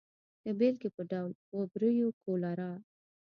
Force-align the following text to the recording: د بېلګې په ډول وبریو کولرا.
د 0.43 0.45
بېلګې 0.59 0.89
په 0.95 1.01
ډول 1.11 1.31
وبریو 1.57 2.09
کولرا. 2.21 2.71